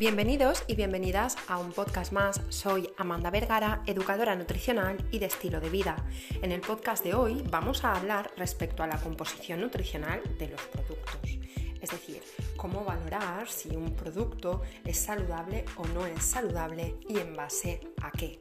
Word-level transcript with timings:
Bienvenidos 0.00 0.64
y 0.66 0.76
bienvenidas 0.76 1.36
a 1.46 1.58
un 1.58 1.72
podcast 1.72 2.10
más. 2.10 2.40
Soy 2.48 2.88
Amanda 2.96 3.30
Vergara, 3.30 3.82
educadora 3.84 4.34
nutricional 4.34 4.96
y 5.10 5.18
de 5.18 5.26
estilo 5.26 5.60
de 5.60 5.68
vida. 5.68 5.94
En 6.40 6.52
el 6.52 6.62
podcast 6.62 7.04
de 7.04 7.12
hoy 7.12 7.44
vamos 7.50 7.84
a 7.84 7.92
hablar 7.92 8.30
respecto 8.38 8.82
a 8.82 8.86
la 8.86 8.98
composición 8.98 9.60
nutricional 9.60 10.22
de 10.38 10.48
los 10.48 10.62
productos. 10.62 11.38
Es 11.82 11.90
decir, 11.90 12.22
cómo 12.56 12.82
valorar 12.82 13.46
si 13.46 13.76
un 13.76 13.94
producto 13.94 14.62
es 14.86 14.96
saludable 14.96 15.66
o 15.76 15.86
no 15.88 16.06
es 16.06 16.24
saludable 16.24 16.96
y 17.06 17.18
en 17.18 17.36
base 17.36 17.82
a 18.00 18.10
qué. 18.10 18.40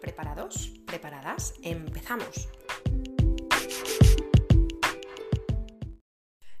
¿Preparados? 0.00 0.70
¿Preparadas? 0.86 1.54
Empezamos. 1.64 2.48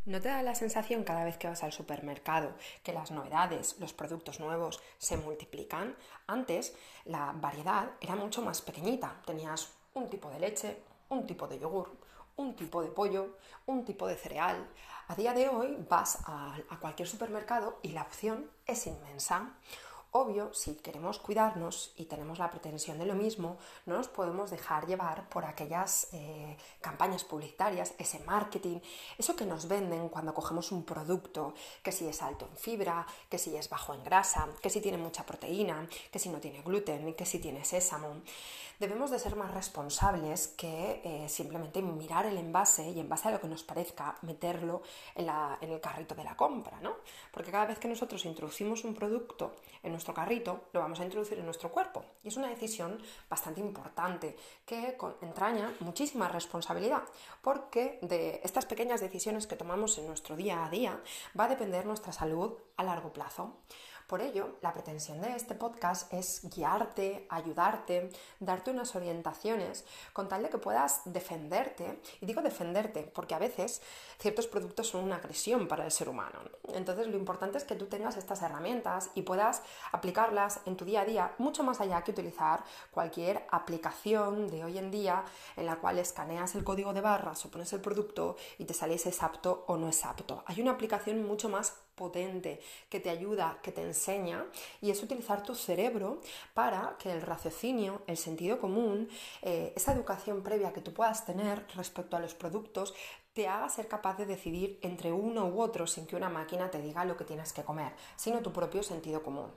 ¿No 0.06 0.18
te 0.18 0.28
da 0.28 0.42
la 0.42 0.54
sensación 0.54 1.04
cada 1.04 1.24
vez 1.24 1.36
que 1.36 1.46
vas 1.46 1.62
al 1.62 1.72
supermercado 1.72 2.54
que 2.82 2.94
las 2.94 3.10
novedades, 3.10 3.76
los 3.80 3.92
productos 3.92 4.40
nuevos 4.40 4.80
se 4.96 5.18
multiplican? 5.18 5.94
Antes 6.26 6.74
la 7.04 7.32
variedad 7.32 7.90
era 8.00 8.16
mucho 8.16 8.40
más 8.40 8.62
pequeñita. 8.62 9.20
Tenías 9.26 9.68
un 9.92 10.08
tipo 10.08 10.30
de 10.30 10.40
leche, 10.40 10.82
un 11.10 11.26
tipo 11.26 11.46
de 11.46 11.58
yogur, 11.58 11.94
un 12.36 12.56
tipo 12.56 12.82
de 12.82 12.88
pollo, 12.88 13.36
un 13.66 13.84
tipo 13.84 14.06
de 14.06 14.16
cereal. 14.16 14.70
A 15.08 15.14
día 15.14 15.34
de 15.34 15.50
hoy 15.50 15.76
vas 15.86 16.20
a, 16.24 16.56
cualquier 16.80 17.06
supermercado 17.06 17.78
y 17.82 17.88
la 17.88 18.02
opción 18.02 18.50
es 18.64 18.86
inmensa. 18.86 19.52
Obvio, 20.12 20.52
si 20.52 20.74
queremos 20.74 21.20
cuidarnos 21.20 21.92
y 21.96 22.06
tenemos 22.06 22.40
la 22.40 22.50
pretensión 22.50 22.98
de 22.98 23.06
lo 23.06 23.14
mismo, 23.14 23.58
no 23.86 23.96
nos 23.96 24.08
podemos 24.08 24.50
dejar 24.50 24.88
llevar 24.88 25.28
por 25.28 25.44
aquellas 25.44 26.08
eh, 26.12 26.56
campañas 26.80 27.22
publicitarias, 27.22 27.94
ese 27.96 28.18
marketing, 28.20 28.80
eso 29.18 29.36
que 29.36 29.46
nos 29.46 29.68
venden 29.68 30.08
cuando 30.08 30.34
cogemos 30.34 30.72
un 30.72 30.82
producto, 30.82 31.54
que 31.84 31.92
si 31.92 32.08
es 32.08 32.22
alto 32.22 32.48
en 32.50 32.56
fibra, 32.56 33.06
que 33.28 33.38
si 33.38 33.54
es 33.54 33.68
bajo 33.68 33.94
en 33.94 34.02
grasa, 34.02 34.48
que 34.60 34.68
si 34.68 34.80
tiene 34.80 34.98
mucha 34.98 35.24
proteína, 35.24 35.88
que 36.10 36.18
si 36.18 36.28
no 36.28 36.40
tiene 36.40 36.62
gluten, 36.62 37.14
que 37.14 37.24
si 37.24 37.38
tiene 37.38 37.64
sésamo. 37.64 38.16
Debemos 38.80 39.10
de 39.10 39.18
ser 39.18 39.36
más 39.36 39.52
responsables 39.52 40.48
que 40.48 41.02
eh, 41.04 41.28
simplemente 41.28 41.82
mirar 41.82 42.24
el 42.24 42.38
envase 42.38 42.88
y 42.88 42.98
en 42.98 43.10
base 43.10 43.28
a 43.28 43.30
lo 43.30 43.38
que 43.38 43.46
nos 43.46 43.62
parezca 43.62 44.16
meterlo 44.22 44.80
en, 45.14 45.28
en 45.60 45.70
el 45.70 45.80
carrito 45.82 46.14
de 46.14 46.24
la 46.24 46.34
compra, 46.34 46.80
¿no? 46.80 46.96
Porque 47.30 47.50
cada 47.50 47.66
vez 47.66 47.78
que 47.78 47.88
nosotros 47.88 48.24
introducimos 48.24 48.84
un 48.84 48.94
producto 48.94 49.54
en 49.82 49.92
nuestro 50.00 50.14
carrito, 50.14 50.68
lo 50.72 50.80
vamos 50.80 50.98
a 51.00 51.04
introducir 51.04 51.38
en 51.38 51.44
nuestro 51.44 51.70
cuerpo. 51.70 52.02
Y 52.22 52.28
es 52.28 52.36
una 52.38 52.48
decisión 52.48 53.02
bastante 53.28 53.60
importante 53.60 54.34
que 54.64 54.96
entraña 55.20 55.74
muchísima 55.80 56.26
responsabilidad, 56.26 57.02
porque 57.42 57.98
de 58.00 58.40
estas 58.42 58.64
pequeñas 58.64 59.02
decisiones 59.02 59.46
que 59.46 59.56
tomamos 59.56 59.98
en 59.98 60.06
nuestro 60.06 60.36
día 60.36 60.64
a 60.64 60.70
día 60.70 60.98
va 61.38 61.44
a 61.44 61.48
depender 61.48 61.84
nuestra 61.84 62.12
salud 62.12 62.54
a 62.78 62.82
largo 62.82 63.12
plazo. 63.12 63.58
Por 64.10 64.22
ello, 64.22 64.56
la 64.60 64.72
pretensión 64.72 65.20
de 65.20 65.36
este 65.36 65.54
podcast 65.54 66.12
es 66.12 66.40
guiarte, 66.52 67.28
ayudarte, 67.30 68.10
darte 68.40 68.72
unas 68.72 68.96
orientaciones 68.96 69.84
con 70.12 70.28
tal 70.28 70.42
de 70.42 70.48
que 70.48 70.58
puedas 70.58 71.02
defenderte. 71.04 72.00
Y 72.20 72.26
digo 72.26 72.42
defenderte 72.42 73.04
porque 73.04 73.36
a 73.36 73.38
veces 73.38 73.80
ciertos 74.18 74.48
productos 74.48 74.88
son 74.88 75.04
una 75.04 75.14
agresión 75.14 75.68
para 75.68 75.84
el 75.84 75.92
ser 75.92 76.08
humano. 76.08 76.40
Entonces 76.74 77.06
lo 77.06 77.16
importante 77.16 77.56
es 77.56 77.62
que 77.62 77.76
tú 77.76 77.86
tengas 77.86 78.16
estas 78.16 78.42
herramientas 78.42 79.10
y 79.14 79.22
puedas 79.22 79.62
aplicarlas 79.92 80.58
en 80.66 80.76
tu 80.76 80.84
día 80.84 81.02
a 81.02 81.04
día, 81.04 81.34
mucho 81.38 81.62
más 81.62 81.80
allá 81.80 82.02
que 82.02 82.10
utilizar 82.10 82.64
cualquier 82.90 83.46
aplicación 83.52 84.48
de 84.48 84.64
hoy 84.64 84.78
en 84.78 84.90
día 84.90 85.22
en 85.56 85.66
la 85.66 85.76
cual 85.76 86.00
escaneas 86.00 86.56
el 86.56 86.64
código 86.64 86.92
de 86.92 87.00
barras 87.00 87.46
o 87.46 87.50
pones 87.52 87.72
el 87.74 87.80
producto 87.80 88.34
y 88.58 88.64
te 88.64 88.74
sale 88.74 88.98
si 88.98 89.10
es 89.10 89.22
apto 89.22 89.62
o 89.68 89.76
no 89.76 89.88
es 89.88 90.04
apto. 90.04 90.42
Hay 90.46 90.60
una 90.60 90.72
aplicación 90.72 91.24
mucho 91.24 91.48
más 91.48 91.74
potente 91.94 92.60
que 92.88 93.00
te 93.00 93.10
ayuda, 93.10 93.58
que 93.62 93.72
te 93.72 93.82
enseña, 93.82 94.46
y 94.80 94.90
es 94.90 95.02
utilizar 95.02 95.42
tu 95.42 95.54
cerebro 95.54 96.20
para 96.54 96.96
que 96.98 97.12
el 97.12 97.22
raciocinio, 97.22 98.02
el 98.06 98.16
sentido 98.16 98.58
común, 98.58 99.08
eh, 99.42 99.72
esa 99.76 99.92
educación 99.92 100.42
previa 100.42 100.72
que 100.72 100.80
tú 100.80 100.92
puedas 100.92 101.24
tener 101.24 101.66
respecto 101.74 102.16
a 102.16 102.20
los 102.20 102.34
productos, 102.34 102.94
te 103.32 103.46
haga 103.46 103.68
ser 103.68 103.86
capaz 103.86 104.16
de 104.18 104.26
decidir 104.26 104.78
entre 104.82 105.12
uno 105.12 105.46
u 105.46 105.60
otro 105.60 105.86
sin 105.86 106.06
que 106.06 106.16
una 106.16 106.28
máquina 106.28 106.70
te 106.70 106.82
diga 106.82 107.04
lo 107.04 107.16
que 107.16 107.24
tienes 107.24 107.52
que 107.52 107.62
comer, 107.62 107.92
sino 108.16 108.40
tu 108.40 108.52
propio 108.52 108.82
sentido 108.82 109.22
común. 109.22 109.50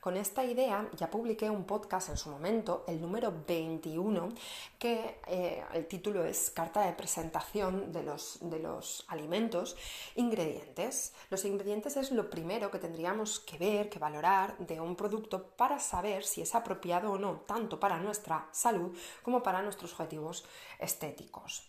Con 0.00 0.16
esta 0.16 0.42
idea 0.42 0.88
ya 0.96 1.10
publiqué 1.10 1.50
un 1.50 1.64
podcast 1.64 2.08
en 2.08 2.16
su 2.16 2.30
momento, 2.30 2.84
el 2.88 3.02
número 3.02 3.34
21, 3.46 4.30
que 4.78 5.20
eh, 5.26 5.62
el 5.74 5.86
título 5.88 6.24
es 6.24 6.50
Carta 6.50 6.80
de 6.86 6.94
presentación 6.94 7.92
de 7.92 8.02
los, 8.02 8.38
de 8.40 8.60
los 8.60 9.04
alimentos, 9.08 9.76
ingredientes. 10.16 11.12
Los 11.28 11.44
ingredientes 11.44 11.98
es 11.98 12.12
lo 12.12 12.30
primero 12.30 12.70
que 12.70 12.78
tendríamos 12.78 13.40
que 13.40 13.58
ver, 13.58 13.90
que 13.90 13.98
valorar 13.98 14.56
de 14.56 14.80
un 14.80 14.96
producto 14.96 15.48
para 15.48 15.78
saber 15.78 16.24
si 16.24 16.40
es 16.40 16.54
apropiado 16.54 17.12
o 17.12 17.18
no, 17.18 17.42
tanto 17.46 17.78
para 17.78 17.98
nuestra 17.98 18.48
salud 18.52 18.96
como 19.22 19.42
para 19.42 19.60
nuestros 19.60 19.92
objetivos 19.92 20.46
estéticos. 20.78 21.68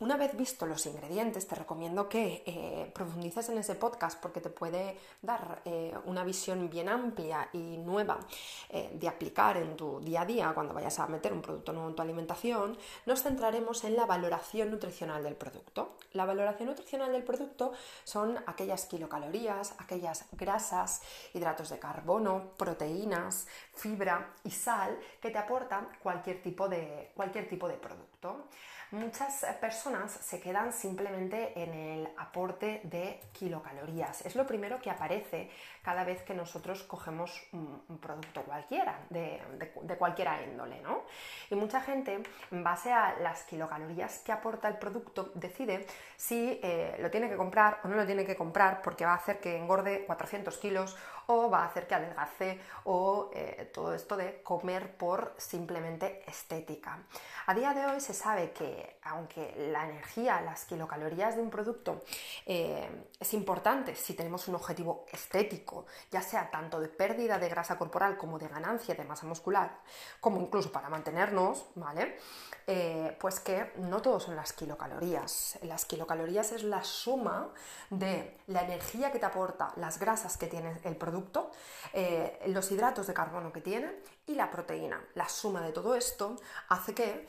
Una 0.00 0.16
vez 0.16 0.34
visto 0.34 0.64
los 0.64 0.86
ingredientes, 0.86 1.46
te 1.46 1.54
recomiendo 1.54 2.08
que 2.08 2.42
eh, 2.46 2.90
profundices 2.94 3.50
en 3.50 3.58
ese 3.58 3.74
podcast 3.74 4.18
porque 4.18 4.40
te 4.40 4.48
puede 4.48 4.96
dar 5.20 5.60
eh, 5.66 5.92
una 6.06 6.24
visión 6.24 6.70
bien 6.70 6.88
amplia 6.88 7.50
y 7.52 7.76
nueva 7.76 8.18
eh, 8.70 8.90
de 8.94 9.08
aplicar 9.08 9.58
en 9.58 9.76
tu 9.76 10.00
día 10.00 10.22
a 10.22 10.24
día 10.24 10.52
cuando 10.54 10.72
vayas 10.72 10.98
a 11.00 11.06
meter 11.06 11.34
un 11.34 11.42
producto 11.42 11.74
nuevo 11.74 11.90
en 11.90 11.96
tu 11.96 12.00
alimentación. 12.00 12.78
Nos 13.04 13.22
centraremos 13.22 13.84
en 13.84 13.94
la 13.94 14.06
valoración 14.06 14.70
nutricional 14.70 15.22
del 15.22 15.36
producto. 15.36 15.98
La 16.14 16.24
valoración 16.24 16.70
nutricional 16.70 17.12
del 17.12 17.22
producto 17.22 17.72
son 18.04 18.42
aquellas 18.46 18.86
kilocalorías, 18.86 19.74
aquellas 19.76 20.24
grasas, 20.32 21.02
hidratos 21.34 21.68
de 21.68 21.78
carbono, 21.78 22.52
proteínas, 22.56 23.46
fibra 23.74 24.32
y 24.44 24.50
sal 24.50 24.98
que 25.20 25.28
te 25.28 25.36
aportan 25.36 25.90
cualquier 26.02 26.40
tipo 26.40 26.70
de, 26.70 27.12
cualquier 27.14 27.50
tipo 27.50 27.68
de 27.68 27.74
producto 27.74 28.46
muchas 28.92 29.44
personas 29.60 30.12
se 30.12 30.40
quedan 30.40 30.72
simplemente 30.72 31.60
en 31.60 31.72
el 31.74 32.08
aporte 32.18 32.80
de 32.84 33.20
kilocalorías. 33.32 34.24
Es 34.26 34.34
lo 34.34 34.46
primero 34.46 34.80
que 34.80 34.90
aparece 34.90 35.50
cada 35.82 36.04
vez 36.04 36.22
que 36.22 36.34
nosotros 36.34 36.82
cogemos 36.82 37.42
un, 37.52 37.98
producto 38.00 38.42
cualquiera, 38.42 38.98
de, 39.10 39.40
cualquier 39.98 40.28
índole, 40.48 40.80
¿no? 40.82 41.02
Y 41.50 41.54
mucha 41.54 41.80
gente, 41.80 42.22
en 42.50 42.64
base 42.64 42.92
a 42.92 43.18
las 43.20 43.44
kilocalorías 43.44 44.18
que 44.18 44.32
aporta 44.32 44.68
el 44.68 44.76
producto, 44.76 45.32
decide 45.34 45.86
si 46.16 46.60
eh, 46.62 46.96
lo 47.00 47.10
tiene 47.10 47.28
que 47.28 47.36
comprar 47.36 47.80
o 47.84 47.88
no 47.88 47.96
lo 47.96 48.06
tiene 48.06 48.24
que 48.24 48.36
comprar 48.36 48.82
porque 48.82 49.04
va 49.04 49.12
a 49.12 49.16
hacer 49.16 49.40
que 49.40 49.56
engorde 49.56 50.04
400 50.06 50.56
kilos 50.58 50.96
o 51.26 51.48
va 51.48 51.62
a 51.62 51.66
hacer 51.66 51.86
que 51.86 51.94
adelgace 51.94 52.60
o 52.84 53.30
eh, 53.32 53.70
todo 53.72 53.94
esto 53.94 54.16
de 54.16 54.42
comer 54.42 54.96
por 54.96 55.34
simplemente 55.36 56.22
estética. 56.26 56.98
A 57.46 57.54
día 57.54 57.72
de 57.72 57.86
hoy 57.86 58.00
se 58.00 58.14
sabe 58.14 58.52
que 58.52 58.79
aunque 59.02 59.54
la 59.72 59.84
energía, 59.84 60.40
las 60.40 60.64
kilocalorías 60.64 61.36
de 61.36 61.42
un 61.42 61.50
producto 61.50 62.02
eh, 62.46 62.88
es 63.18 63.34
importante 63.34 63.94
si 63.94 64.14
tenemos 64.14 64.48
un 64.48 64.54
objetivo 64.54 65.06
estético, 65.12 65.86
ya 66.10 66.22
sea 66.22 66.50
tanto 66.50 66.80
de 66.80 66.88
pérdida 66.88 67.38
de 67.38 67.48
grasa 67.48 67.76
corporal 67.78 68.16
como 68.16 68.38
de 68.38 68.48
ganancia 68.48 68.94
de 68.94 69.04
masa 69.04 69.26
muscular, 69.26 69.80
como 70.20 70.40
incluso 70.40 70.70
para 70.72 70.88
mantenernos, 70.88 71.66
¿vale? 71.74 72.18
Eh, 72.66 73.16
pues 73.20 73.40
que 73.40 73.72
no 73.78 74.00
todo 74.00 74.20
son 74.20 74.36
las 74.36 74.52
kilocalorías. 74.52 75.58
Las 75.62 75.84
kilocalorías 75.84 76.52
es 76.52 76.62
la 76.62 76.84
suma 76.84 77.52
de 77.88 78.38
la 78.46 78.62
energía 78.62 79.10
que 79.10 79.18
te 79.18 79.26
aporta 79.26 79.72
las 79.76 79.98
grasas 79.98 80.36
que 80.36 80.46
tiene 80.46 80.78
el 80.84 80.96
producto, 80.96 81.50
eh, 81.92 82.38
los 82.46 82.70
hidratos 82.70 83.06
de 83.06 83.14
carbono 83.14 83.52
que 83.52 83.60
tiene 83.60 83.96
y 84.26 84.34
la 84.34 84.50
proteína. 84.50 85.04
La 85.14 85.28
suma 85.28 85.62
de 85.62 85.72
todo 85.72 85.94
esto 85.94 86.36
hace 86.68 86.94
que 86.94 87.26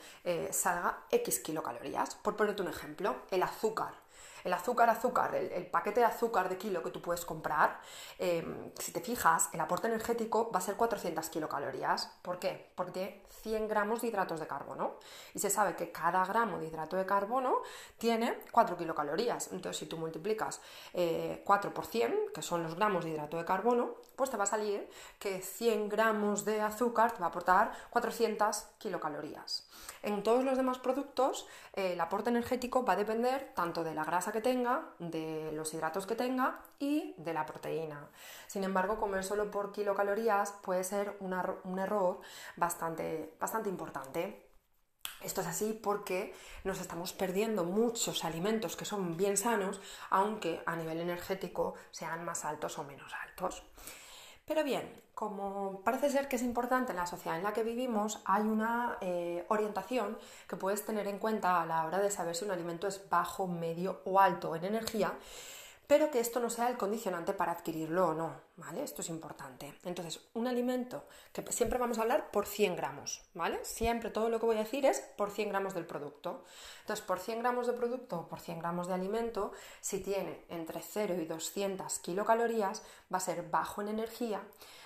salga 0.52 1.04
X 1.10 1.40
kilocalorías. 1.42 2.14
Por 2.16 2.36
ponerte 2.36 2.62
un 2.62 2.68
ejemplo, 2.68 3.16
el 3.30 3.42
azúcar 3.42 4.01
el 4.44 4.52
azúcar, 4.52 4.90
azúcar, 4.90 5.34
el, 5.34 5.66
paquete 5.66 6.00
de 6.00 6.06
azúcar 6.06 6.48
de 6.48 6.58
kilo 6.58 6.82
que 6.82 6.90
tú 6.90 7.00
puedes 7.00 7.24
comprar, 7.24 7.80
em, 8.18 8.70
si 8.78 8.92
te 8.92 9.00
fijas, 9.00 9.48
el 9.52 9.60
aporte 9.60 9.86
energético 9.86 10.50
va 10.52 10.58
a 10.58 10.62
ser 10.62 10.76
400 10.76 11.28
kilocalorías. 11.28 12.06
¿Por 12.22 12.38
qué? 12.38 12.72
Porque 12.74 13.22
100 13.42 13.68
gramos 13.68 14.00
de 14.00 14.08
hidratos 14.08 14.40
de 14.40 14.46
carbono. 14.46 14.96
Y 15.34 15.38
se 15.38 15.50
sabe 15.50 15.74
que 15.76 15.90
cada 15.90 16.24
gramo 16.24 16.58
de 16.58 16.66
hidrato 16.66 16.96
de 16.96 17.06
carbono 17.06 17.62
tiene 17.98 18.38
4 18.50 18.76
kilocalorías. 18.76 19.52
Entonces, 19.52 19.78
si 19.78 19.86
tú 19.86 19.96
multiplicas 19.96 20.60
4 20.92 20.94
eh, 20.94 21.72
por 21.74 21.86
100, 21.86 22.32
que 22.34 22.42
son 22.42 22.62
los 22.62 22.74
gramos 22.74 23.04
de 23.04 23.10
hidrato 23.10 23.36
de 23.36 23.44
carbono, 23.44 23.94
pues 24.16 24.30
te 24.30 24.36
va 24.36 24.44
a 24.44 24.46
salir 24.46 24.88
que 25.18 25.40
100 25.40 25.88
gramos 25.88 26.44
de 26.44 26.60
azúcar 26.60 27.12
te 27.12 27.20
va 27.20 27.26
a 27.26 27.28
aportar 27.28 27.72
400 27.90 28.56
kilocalorías. 28.78 29.68
En 30.02 30.22
todos 30.22 30.44
los 30.44 30.56
demás 30.56 30.78
productos, 30.78 31.46
eh, 31.74 31.92
el 31.92 32.00
aporte 32.00 32.30
energético 32.30 32.84
va 32.84 32.94
a 32.94 32.96
depender 32.96 33.52
tanto 33.54 33.84
de 33.84 33.94
la 33.94 34.04
grasa 34.04 34.31
que 34.32 34.40
tenga, 34.40 34.94
de 34.98 35.52
los 35.52 35.72
hidratos 35.74 36.06
que 36.06 36.14
tenga 36.14 36.60
y 36.78 37.14
de 37.18 37.32
la 37.32 37.46
proteína. 37.46 38.08
Sin 38.46 38.64
embargo, 38.64 38.98
comer 38.98 39.24
solo 39.24 39.50
por 39.50 39.72
kilocalorías 39.72 40.52
puede 40.62 40.84
ser 40.84 41.16
un 41.20 41.78
error 41.78 42.20
bastante, 42.56 43.34
bastante 43.38 43.68
importante. 43.68 44.48
Esto 45.22 45.40
es 45.40 45.46
así 45.46 45.78
porque 45.80 46.34
nos 46.64 46.80
estamos 46.80 47.12
perdiendo 47.12 47.64
muchos 47.64 48.24
alimentos 48.24 48.76
que 48.76 48.84
son 48.84 49.16
bien 49.16 49.36
sanos, 49.36 49.80
aunque 50.10 50.62
a 50.66 50.74
nivel 50.74 51.00
energético 51.00 51.74
sean 51.90 52.24
más 52.24 52.44
altos 52.44 52.78
o 52.78 52.84
menos 52.84 53.12
altos. 53.22 53.62
Pero 54.52 54.64
bien, 54.64 54.86
como 55.14 55.80
parece 55.82 56.10
ser 56.10 56.28
que 56.28 56.36
es 56.36 56.42
importante 56.42 56.92
en 56.92 56.98
la 56.98 57.06
sociedad 57.06 57.38
en 57.38 57.42
la 57.42 57.54
que 57.54 57.62
vivimos, 57.62 58.20
hay 58.26 58.42
una 58.42 58.98
eh, 59.00 59.46
orientación 59.48 60.18
que 60.46 60.56
puedes 60.56 60.84
tener 60.84 61.06
en 61.08 61.18
cuenta 61.18 61.62
a 61.62 61.64
la 61.64 61.86
hora 61.86 62.00
de 62.00 62.10
saber 62.10 62.36
si 62.36 62.44
un 62.44 62.50
alimento 62.50 62.86
es 62.86 63.08
bajo, 63.08 63.46
medio 63.46 64.02
o 64.04 64.20
alto 64.20 64.54
en 64.54 64.66
energía 64.66 65.14
pero 65.92 66.10
que 66.10 66.20
esto 66.20 66.40
no 66.40 66.48
sea 66.48 66.70
el 66.70 66.78
condicionante 66.78 67.34
para 67.34 67.52
adquirirlo 67.52 68.08
o 68.08 68.14
no, 68.14 68.30
¿vale? 68.56 68.82
Esto 68.82 69.02
es 69.02 69.08
importante. 69.08 69.74
Entonces, 69.84 70.20
un 70.34 70.46
alimento 70.46 71.04
que 71.32 71.42
siempre 71.52 71.78
vamos 71.78 71.98
a 71.98 72.02
hablar 72.02 72.30
por 72.30 72.46
100 72.46 72.76
gramos, 72.76 73.22
¿vale? 73.34 73.64
Siempre 73.64 74.10
todo 74.10 74.28
lo 74.28 74.38
que 74.38 74.46
voy 74.46 74.56
a 74.56 74.60
decir 74.60 74.86
es 74.86 75.00
por 75.16 75.30
100 75.30 75.48
gramos 75.48 75.74
del 75.74 75.86
producto. 75.86 76.44
Entonces, 76.80 77.04
por 77.04 77.18
100 77.18 77.40
gramos 77.40 77.66
de 77.66 77.72
producto 77.72 78.20
o 78.20 78.28
por 78.28 78.40
100 78.40 78.58
gramos 78.58 78.88
de 78.88 78.94
alimento, 78.94 79.52
si 79.80 80.00
tiene 80.00 80.44
entre 80.48 80.82
0 80.82 81.14
y 81.20 81.24
200 81.24 81.98
kilocalorías, 82.00 82.82
va 83.12 83.18
a 83.18 83.20
ser 83.20 83.48
bajo 83.50 83.82
en 83.82 83.88
energía 83.88 84.42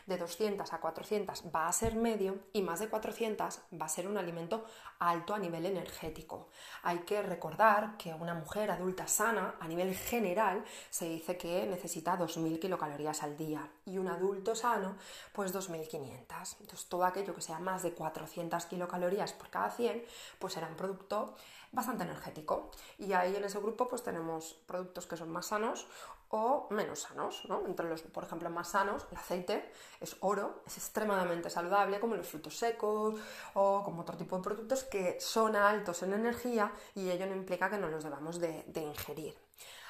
de 0.06 0.16
200 0.16 0.72
a 0.72 0.80
400 0.80 1.44
va 1.54 1.68
a 1.68 1.72
ser 1.72 1.96
medio 1.96 2.38
y 2.52 2.62
más 2.62 2.80
de 2.80 2.88
400 2.88 3.60
va 3.80 3.86
a 3.86 3.88
ser 3.88 4.06
un 4.06 4.16
alimento 4.16 4.64
alto 4.98 5.34
a 5.34 5.38
nivel 5.38 5.66
energético. 5.66 6.48
Hay 6.82 7.00
que 7.00 7.22
recordar 7.22 7.96
que 7.96 8.14
una 8.14 8.34
mujer 8.34 8.70
adulta 8.70 9.06
sana 9.08 9.56
a 9.60 9.68
nivel 9.68 9.94
general 9.94 10.64
se 10.90 11.08
dice 11.08 11.36
que 11.36 11.66
necesita 11.66 12.16
2.000 12.16 12.58
kilocalorías 12.60 13.22
al 13.22 13.36
día 13.36 13.55
y 13.84 13.98
un 13.98 14.08
adulto 14.08 14.54
sano 14.54 14.96
pues 15.32 15.54
2.500. 15.54 16.56
Entonces 16.60 16.88
todo 16.88 17.04
aquello 17.04 17.34
que 17.34 17.40
sea 17.40 17.58
más 17.58 17.82
de 17.82 17.92
400 17.92 18.66
kilocalorías 18.66 19.32
por 19.32 19.50
cada 19.50 19.70
100 19.70 20.04
pues 20.38 20.54
será 20.54 20.68
un 20.68 20.76
producto 20.76 21.34
bastante 21.72 22.04
energético. 22.04 22.70
Y 22.98 23.12
ahí 23.12 23.36
en 23.36 23.44
ese 23.44 23.58
grupo 23.58 23.88
pues 23.88 24.02
tenemos 24.02 24.54
productos 24.66 25.06
que 25.06 25.16
son 25.16 25.30
más 25.30 25.46
sanos 25.46 25.86
o 26.30 26.66
menos 26.70 27.00
sanos, 27.00 27.44
¿no? 27.48 27.64
Entre 27.66 27.88
los, 27.88 28.02
por 28.02 28.24
ejemplo, 28.24 28.50
más 28.50 28.70
sanos, 28.70 29.06
el 29.10 29.16
aceite 29.16 29.70
es 30.00 30.16
oro, 30.20 30.62
es 30.66 30.76
extremadamente 30.76 31.50
saludable, 31.50 32.00
como 32.00 32.16
los 32.16 32.26
frutos 32.26 32.58
secos 32.58 33.14
o 33.54 33.82
como 33.84 34.02
otro 34.02 34.16
tipo 34.16 34.36
de 34.36 34.42
productos 34.42 34.84
que 34.84 35.20
son 35.20 35.54
altos 35.54 36.02
en 36.02 36.14
energía 36.14 36.72
y 36.94 37.10
ello 37.10 37.26
no 37.26 37.36
implica 37.36 37.70
que 37.70 37.78
no 37.78 37.88
los 37.88 38.02
debamos 38.02 38.40
de, 38.40 38.64
ingerir. 38.74 39.45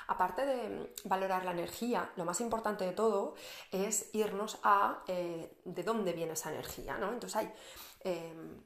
Aparte 0.08 0.46
de 0.46 0.94
valorar 1.04 1.44
la 1.44 1.50
energía, 1.50 2.10
lo 2.16 2.24
más 2.24 2.40
importante 2.40 2.84
de 2.84 2.92
todo 2.92 3.34
es 3.70 4.10
irnos 4.12 4.58
a 4.62 5.02
eh, 5.08 5.58
de 5.64 5.82
dónde 5.82 6.12
viene 6.12 6.34
esa 6.34 6.52
energía, 6.52 6.96
¿no? 6.98 7.12
Entonces 7.12 7.36
hay 7.36 7.52
em, 8.00 8.62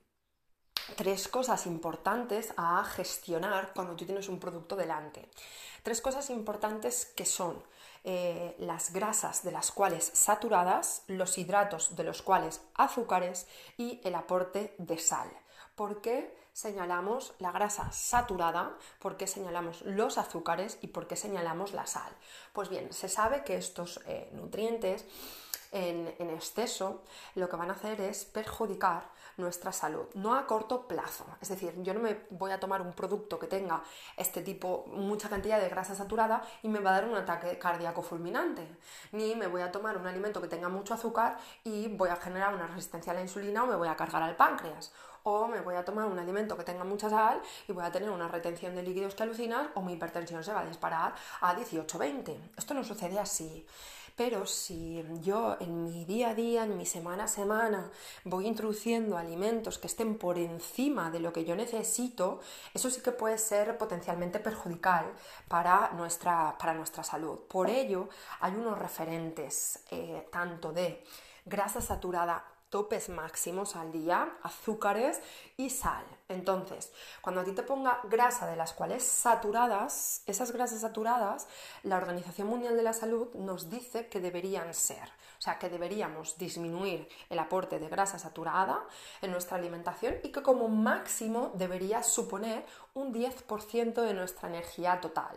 tres 0.96 1.28
cosas 1.28 1.66
importantes 1.66 2.52
a 2.56 2.84
gestionar 2.84 3.72
cuando 3.74 3.96
tú 3.96 4.04
tienes 4.04 4.28
un 4.28 4.38
producto 4.38 4.76
delante. 4.76 5.30
Tres 5.82 6.00
cosas 6.00 6.28
importantes 6.30 7.06
que 7.16 7.24
son 7.24 7.62
eh, 8.04 8.54
las 8.58 8.92
grasas 8.92 9.42
de 9.42 9.52
las 9.52 9.72
cuales 9.72 10.10
saturadas, 10.14 11.04
los 11.06 11.36
hidratos 11.38 11.96
de 11.96 12.04
los 12.04 12.22
cuales 12.22 12.62
azúcares 12.74 13.46
y 13.76 14.00
el 14.04 14.14
aporte 14.14 14.74
de 14.78 14.98
sal. 14.98 15.30
¿Por 15.74 16.00
qué 16.00 16.39
señalamos 16.52 17.34
la 17.38 17.52
grasa 17.52 17.90
saturada? 17.92 18.76
¿Por 18.98 19.16
qué 19.16 19.26
señalamos 19.26 19.82
los 19.82 20.18
azúcares? 20.18 20.78
¿Y 20.82 20.88
por 20.88 21.06
qué 21.06 21.16
señalamos 21.16 21.72
la 21.72 21.86
sal? 21.86 22.12
Pues 22.52 22.68
bien, 22.68 22.92
se 22.92 23.08
sabe 23.08 23.44
que 23.44 23.56
estos 23.56 24.00
eh, 24.06 24.30
nutrientes 24.32 25.04
en, 25.72 26.14
en, 26.18 26.30
exceso 26.30 27.02
lo 27.34 27.48
que 27.48 27.56
van 27.56 27.70
a 27.70 27.74
hacer 27.74 28.00
es 28.00 28.24
perjudicar 28.24 29.08
nuestra 29.36 29.72
salud, 29.72 30.06
no 30.14 30.34
a 30.34 30.46
corto 30.46 30.86
plazo. 30.86 31.26
Es 31.40 31.48
decir, 31.48 31.74
yo 31.82 31.94
no 31.94 32.00
me 32.00 32.26
voy 32.30 32.50
a 32.50 32.60
tomar 32.60 32.82
un 32.82 32.92
producto 32.92 33.38
que 33.38 33.46
tenga 33.46 33.82
este 34.16 34.42
tipo, 34.42 34.84
mucha 34.88 35.28
cantidad 35.28 35.60
de 35.60 35.68
grasa 35.68 35.94
saturada 35.94 36.42
y 36.62 36.68
me 36.68 36.80
va 36.80 36.90
a 36.90 37.00
dar 37.00 37.04
un 37.08 37.16
ataque 37.16 37.58
cardíaco 37.58 38.02
fulminante. 38.02 38.66
Ni 39.12 39.34
me 39.34 39.46
voy 39.46 39.62
a 39.62 39.72
tomar 39.72 39.96
un 39.96 40.06
alimento 40.06 40.40
que 40.40 40.48
tenga 40.48 40.68
mucho 40.68 40.94
azúcar 40.94 41.38
y 41.64 41.88
voy 41.88 42.10
a 42.10 42.16
generar 42.16 42.54
una 42.54 42.66
resistencia 42.66 43.12
a 43.12 43.14
la 43.14 43.22
insulina 43.22 43.64
o 43.64 43.66
me 43.66 43.76
voy 43.76 43.88
a 43.88 43.96
cargar 43.96 44.22
al 44.22 44.36
páncreas 44.36 44.92
o 45.22 45.46
me 45.46 45.60
voy 45.60 45.74
a 45.74 45.84
tomar 45.84 46.06
un 46.06 46.18
alimento 46.18 46.56
que 46.56 46.64
tenga 46.64 46.84
mucha 46.84 47.10
sal 47.10 47.40
y 47.68 47.72
voy 47.72 47.84
a 47.84 47.92
tener 47.92 48.10
una 48.10 48.28
retención 48.28 48.74
de 48.74 48.82
líquidos 48.82 49.14
que 49.14 49.22
alucinan 49.22 49.70
o 49.74 49.82
mi 49.82 49.94
hipertensión 49.94 50.42
se 50.42 50.52
va 50.52 50.60
a 50.60 50.66
disparar 50.66 51.14
a 51.40 51.56
18-20. 51.56 52.36
Esto 52.56 52.74
no 52.74 52.84
sucede 52.84 53.18
así. 53.18 53.66
Pero 54.16 54.46
si 54.46 55.04
yo 55.22 55.56
en 55.60 55.84
mi 55.84 56.04
día 56.04 56.30
a 56.30 56.34
día, 56.34 56.64
en 56.64 56.78
mi 56.78 56.86
semana 56.86 57.24
a 57.24 57.28
semana, 57.28 57.90
voy 58.24 58.46
introduciendo 58.46 59.18
alimentos 59.18 59.78
que 59.78 59.88
estén 59.88 60.16
por 60.16 60.38
encima 60.38 61.10
de 61.10 61.20
lo 61.20 61.32
que 61.32 61.44
yo 61.44 61.54
necesito, 61.54 62.40
eso 62.72 62.90
sí 62.90 63.00
que 63.02 63.12
puede 63.12 63.36
ser 63.36 63.76
potencialmente 63.76 64.38
perjudicial 64.38 64.70
para 65.48 65.90
nuestra, 65.92 66.56
para 66.58 66.74
nuestra 66.74 67.02
salud. 67.02 67.38
Por 67.48 67.68
ello, 67.68 68.08
hay 68.40 68.54
unos 68.54 68.78
referentes 68.78 69.80
eh, 69.90 70.28
tanto 70.30 70.72
de 70.72 71.02
grasa 71.44 71.80
saturada 71.80 72.44
topes 72.68 73.08
máximos 73.08 73.74
al 73.74 73.90
día, 73.90 74.32
azúcares 74.42 75.20
y 75.56 75.70
sal. 75.70 76.04
Entonces, 76.30 76.92
cuando 77.20 77.40
a 77.40 77.44
ti 77.44 77.50
te 77.50 77.64
ponga 77.64 78.00
grasa 78.04 78.46
de 78.46 78.54
las 78.54 78.72
cuales 78.72 79.02
saturadas, 79.02 80.22
esas 80.26 80.52
grasas 80.52 80.80
saturadas, 80.80 81.48
la 81.82 81.96
Organización 81.96 82.46
Mundial 82.46 82.76
de 82.76 82.84
la 82.84 82.92
Salud 82.92 83.34
nos 83.34 83.68
dice 83.68 84.06
que 84.06 84.20
deberían 84.20 84.72
ser. 84.72 85.08
O 85.38 85.42
sea, 85.42 85.58
que 85.58 85.68
deberíamos 85.68 86.38
disminuir 86.38 87.08
el 87.30 87.38
aporte 87.40 87.80
de 87.80 87.88
grasa 87.88 88.18
saturada 88.20 88.84
en 89.22 89.32
nuestra 89.32 89.56
alimentación 89.56 90.16
y 90.22 90.30
que 90.30 90.42
como 90.42 90.68
máximo 90.68 91.50
debería 91.54 92.04
suponer 92.04 92.64
un 92.94 93.12
10% 93.12 94.02
de 94.02 94.14
nuestra 94.14 94.48
energía 94.48 95.00
total. 95.00 95.36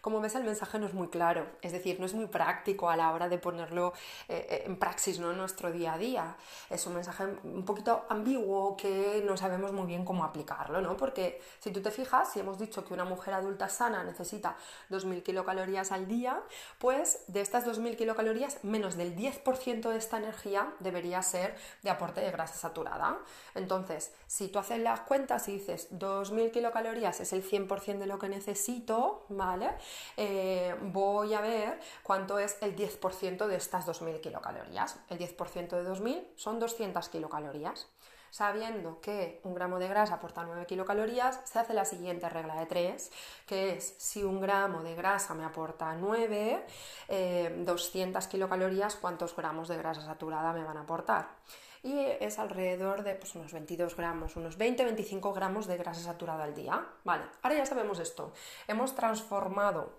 Como 0.00 0.20
ves, 0.22 0.34
el 0.34 0.44
mensaje 0.44 0.78
no 0.78 0.86
es 0.86 0.94
muy 0.94 1.08
claro, 1.08 1.46
es 1.60 1.72
decir, 1.72 2.00
no 2.00 2.06
es 2.06 2.14
muy 2.14 2.26
práctico 2.26 2.88
a 2.88 2.96
la 2.96 3.12
hora 3.12 3.28
de 3.28 3.38
ponerlo 3.38 3.92
eh, 4.28 4.46
eh, 4.48 4.62
en 4.64 4.78
praxis 4.78 5.18
¿no? 5.18 5.30
en 5.30 5.36
nuestro 5.36 5.70
día 5.70 5.92
a 5.94 5.98
día. 5.98 6.36
Es 6.70 6.86
un 6.86 6.94
mensaje 6.94 7.24
un 7.44 7.64
poquito 7.66 8.06
ambiguo 8.08 8.76
que 8.78 9.22
no 9.26 9.36
sabemos 9.36 9.72
muy 9.72 9.86
bien 9.86 10.06
cómo 10.06 10.24
aplicarlo, 10.30 10.80
¿no? 10.80 10.96
Porque 10.96 11.40
si 11.60 11.70
tú 11.70 11.82
te 11.82 11.90
fijas, 11.90 12.32
si 12.32 12.40
hemos 12.40 12.58
dicho 12.58 12.84
que 12.84 12.94
una 12.94 13.04
mujer 13.04 13.34
adulta 13.34 13.68
sana 13.68 14.02
necesita 14.02 14.56
2.000 14.90 15.22
kilocalorías 15.22 15.92
al 15.92 16.08
día, 16.08 16.40
pues 16.78 17.24
de 17.28 17.40
estas 17.40 17.66
2.000 17.66 17.96
kilocalorías, 17.96 18.64
menos 18.64 18.96
del 18.96 19.16
10% 19.16 19.90
de 19.90 19.96
esta 19.96 20.16
energía 20.16 20.72
debería 20.80 21.22
ser 21.22 21.56
de 21.82 21.90
aporte 21.90 22.20
de 22.20 22.30
grasa 22.30 22.54
saturada. 22.54 23.18
Entonces, 23.54 24.12
si 24.26 24.48
tú 24.48 24.58
haces 24.58 24.78
las 24.78 25.00
cuentas 25.00 25.48
y 25.48 25.52
dices 25.52 25.88
2.000 25.92 26.50
kilocalorías 26.50 27.20
es 27.20 27.32
el 27.32 27.48
100% 27.48 27.98
de 27.98 28.06
lo 28.06 28.18
que 28.18 28.28
necesito, 28.28 29.24
¿vale? 29.28 29.70
Eh, 30.16 30.74
voy 30.80 31.34
a 31.34 31.40
ver 31.40 31.80
cuánto 32.02 32.38
es 32.38 32.56
el 32.60 32.76
10% 32.76 33.46
de 33.46 33.56
estas 33.56 33.86
2.000 33.86 34.20
kilocalorías. 34.20 34.98
El 35.08 35.18
10% 35.18 35.68
de 35.68 35.88
2.000 35.88 36.26
son 36.36 36.58
200 36.58 37.08
kilocalorías. 37.08 37.88
Sabiendo 38.30 39.00
que 39.00 39.40
un 39.44 39.54
gramo 39.54 39.78
de 39.78 39.88
grasa 39.88 40.14
aporta 40.14 40.44
9 40.44 40.66
kilocalorías, 40.66 41.40
se 41.44 41.58
hace 41.58 41.74
la 41.74 41.84
siguiente 41.84 42.28
regla 42.28 42.54
de 42.54 42.66
3, 42.66 43.10
que 43.46 43.76
es 43.76 43.94
si 43.98 44.22
un 44.22 44.40
gramo 44.40 44.82
de 44.82 44.94
grasa 44.94 45.34
me 45.34 45.44
aporta 45.44 45.94
9, 45.94 46.64
200 47.64 48.24
eh, 48.24 48.28
kilocalorías, 48.28 48.96
¿cuántos 48.96 49.34
gramos 49.34 49.68
de 49.68 49.76
grasa 49.76 50.02
saturada 50.02 50.52
me 50.52 50.64
van 50.64 50.76
a 50.76 50.82
aportar? 50.82 51.28
y 51.82 51.98
es 52.20 52.38
alrededor 52.38 53.02
de 53.02 53.14
pues, 53.14 53.34
unos 53.34 53.52
22 53.52 53.96
gramos, 53.96 54.36
unos 54.36 54.58
20-25 54.58 55.34
gramos 55.34 55.66
de 55.66 55.76
grasa 55.78 56.00
saturada 56.00 56.44
al 56.44 56.54
día. 56.54 56.86
Vale, 57.04 57.24
ahora 57.42 57.56
ya 57.56 57.66
sabemos 57.66 57.98
esto. 57.98 58.32
Hemos 58.68 58.94
transformado 58.94 59.92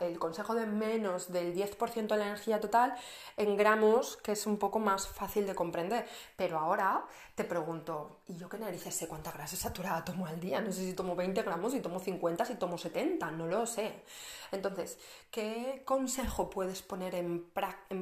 el 0.00 0.18
consejo 0.18 0.54
de 0.54 0.64
menos 0.64 1.30
del 1.30 1.54
10% 1.54 2.06
de 2.08 2.16
la 2.16 2.26
energía 2.26 2.58
total 2.58 2.94
en 3.36 3.56
gramos, 3.56 4.16
que 4.16 4.32
es 4.32 4.46
un 4.46 4.56
poco 4.56 4.78
más 4.78 5.06
fácil 5.06 5.46
de 5.46 5.54
comprender. 5.54 6.08
Pero 6.36 6.58
ahora 6.58 7.04
te 7.34 7.44
pregunto, 7.44 8.20
¿y 8.26 8.36
yo 8.36 8.48
qué 8.48 8.58
narices 8.58 8.94
sé 8.94 9.08
cuánta 9.08 9.30
grasa 9.30 9.56
saturada 9.56 10.04
tomo 10.04 10.26
al 10.26 10.40
día? 10.40 10.62
No 10.62 10.72
sé 10.72 10.86
si 10.86 10.94
tomo 10.94 11.14
20 11.14 11.42
gramos, 11.42 11.72
si 11.72 11.80
tomo 11.80 12.00
50, 12.00 12.46
si 12.46 12.54
tomo 12.54 12.78
70, 12.78 13.30
no 13.32 13.46
lo 13.46 13.66
sé. 13.66 14.04
Entonces, 14.52 14.98
¿qué 15.30 15.82
consejo 15.84 16.48
puedes 16.48 16.80
poner 16.80 17.14
en, 17.14 17.50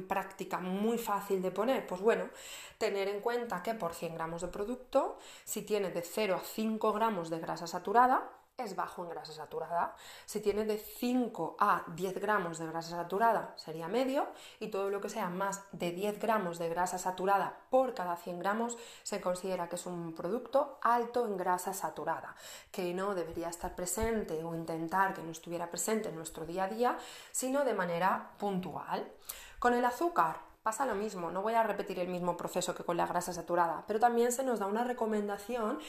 práctica 0.07 0.57
muy 0.59 0.97
fácil 0.97 1.41
de 1.41 1.51
poner? 1.51 1.85
Pues 1.85 1.99
bueno, 1.99 2.29
tener 2.77 3.09
en 3.09 3.19
cuenta 3.19 3.61
que 3.61 3.73
por 3.73 3.93
100 3.93 4.15
gramos 4.15 4.41
de 4.41 4.47
producto, 4.47 5.19
si 5.43 5.63
tiene 5.63 5.91
de 5.91 6.01
0 6.01 6.35
a 6.35 6.45
5 6.45 6.93
gramos 6.93 7.29
de 7.29 7.39
grasa 7.39 7.67
saturada, 7.67 8.37
es 8.63 8.75
bajo 8.75 9.03
en 9.03 9.09
grasa 9.09 9.33
saturada. 9.33 9.95
Si 10.25 10.39
tiene 10.39 10.65
de 10.65 10.77
5 10.77 11.57
a 11.59 11.83
10 11.95 12.19
gramos 12.19 12.59
de 12.59 12.67
grasa 12.67 12.91
saturada 12.91 13.53
sería 13.55 13.87
medio 13.87 14.27
y 14.59 14.67
todo 14.67 14.89
lo 14.89 15.01
que 15.01 15.09
sea 15.09 15.29
más 15.29 15.63
de 15.71 15.91
10 15.91 16.19
gramos 16.19 16.59
de 16.59 16.69
grasa 16.69 16.97
saturada 16.97 17.57
por 17.69 17.93
cada 17.93 18.15
100 18.15 18.39
gramos 18.39 18.77
se 19.03 19.21
considera 19.21 19.69
que 19.69 19.75
es 19.75 19.85
un 19.85 20.13
producto 20.13 20.79
alto 20.81 21.25
en 21.25 21.37
grasa 21.37 21.73
saturada, 21.73 22.35
que 22.71 22.93
no 22.93 23.15
debería 23.15 23.49
estar 23.49 23.75
presente 23.75 24.43
o 24.43 24.55
intentar 24.55 25.13
que 25.13 25.23
no 25.23 25.31
estuviera 25.31 25.69
presente 25.69 26.09
en 26.09 26.15
nuestro 26.15 26.45
día 26.45 26.65
a 26.65 26.67
día, 26.67 26.97
sino 27.31 27.63
de 27.63 27.73
manera 27.73 28.31
puntual. 28.37 29.11
Con 29.59 29.73
el 29.73 29.85
azúcar 29.85 30.51
pasa 30.63 30.85
lo 30.85 30.93
mismo, 30.93 31.31
no 31.31 31.41
voy 31.41 31.55
a 31.55 31.63
repetir 31.63 31.97
el 31.99 32.07
mismo 32.07 32.37
proceso 32.37 32.75
que 32.75 32.83
con 32.83 32.95
la 32.95 33.07
grasa 33.07 33.33
saturada, 33.33 33.83
pero 33.87 33.99
también 33.99 34.31
se 34.31 34.43
nos 34.43 34.59
da 34.59 34.67
una 34.67 34.83
recomendación 34.83 35.79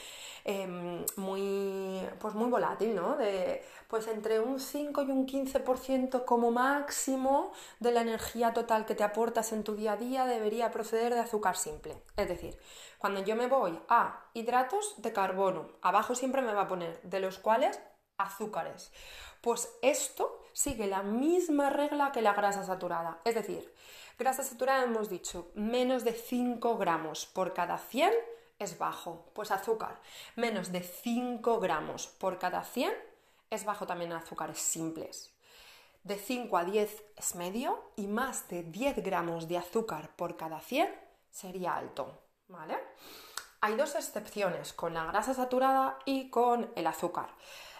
em, 0.45 1.05
muy, 1.15 1.41
pues 2.23 2.35
muy 2.35 2.49
volátil, 2.49 2.95
¿no? 2.95 3.17
De 3.17 3.65
pues 3.89 4.07
entre 4.07 4.39
un 4.39 4.61
5 4.61 5.01
y 5.01 5.11
un 5.11 5.27
15% 5.27 6.23
como 6.23 6.51
máximo 6.51 7.51
de 7.81 7.91
la 7.91 7.99
energía 7.99 8.53
total 8.53 8.85
que 8.85 8.95
te 8.95 9.03
aportas 9.03 9.51
en 9.51 9.65
tu 9.65 9.75
día 9.75 9.91
a 9.91 9.97
día 9.97 10.25
debería 10.25 10.71
proceder 10.71 11.13
de 11.13 11.19
azúcar 11.19 11.57
simple. 11.57 12.01
Es 12.15 12.29
decir, 12.29 12.57
cuando 12.97 13.21
yo 13.25 13.35
me 13.35 13.47
voy 13.47 13.77
a 13.89 14.23
hidratos 14.33 14.95
de 14.99 15.11
carbono, 15.11 15.67
abajo 15.81 16.15
siempre 16.15 16.41
me 16.41 16.53
va 16.53 16.61
a 16.61 16.67
poner 16.69 17.01
de 17.01 17.19
los 17.19 17.39
cuales 17.39 17.77
azúcares. 18.17 18.93
Pues 19.41 19.69
esto 19.81 20.39
sigue 20.53 20.87
la 20.87 21.03
misma 21.03 21.69
regla 21.69 22.13
que 22.13 22.21
la 22.21 22.33
grasa 22.33 22.63
saturada. 22.63 23.19
Es 23.25 23.35
decir, 23.35 23.69
grasa 24.17 24.43
saturada 24.43 24.85
hemos 24.85 25.09
dicho 25.09 25.51
menos 25.55 26.05
de 26.05 26.13
5 26.13 26.77
gramos 26.77 27.25
por 27.25 27.53
cada 27.53 27.77
100 27.77 28.13
es 28.63 28.77
bajo. 28.77 29.25
Pues 29.33 29.51
azúcar, 29.51 29.99
menos 30.35 30.71
de 30.71 30.81
5 30.81 31.59
gramos 31.59 32.07
por 32.07 32.39
cada 32.39 32.63
100 32.63 32.93
es 33.49 33.65
bajo 33.65 33.85
también 33.85 34.13
azúcares 34.13 34.59
simples. 34.59 35.33
De 36.03 36.17
5 36.17 36.57
a 36.57 36.65
10 36.65 37.03
es 37.15 37.35
medio 37.35 37.91
y 37.95 38.07
más 38.07 38.47
de 38.49 38.63
10 38.63 39.03
gramos 39.03 39.47
de 39.47 39.57
azúcar 39.57 40.15
por 40.15 40.35
cada 40.35 40.59
100 40.59 40.89
sería 41.29 41.75
alto. 41.75 42.19
¿Vale? 42.47 42.77
Hay 43.61 43.75
dos 43.75 43.95
excepciones 43.95 44.73
con 44.73 44.93
la 44.93 45.05
grasa 45.05 45.33
saturada 45.33 45.97
y 46.05 46.29
con 46.29 46.71
el 46.75 46.87
azúcar. 46.87 47.29